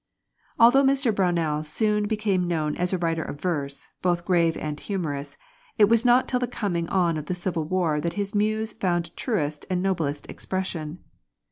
[0.57, 1.13] Although Mr.
[1.13, 5.37] Brownell soon became known as a writer of verse, both grave and humorous,
[5.77, 9.15] it was not till the coming on of the Civil War that his muse found
[9.15, 11.03] truest and noblest expression.